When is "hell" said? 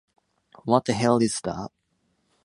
0.93-1.19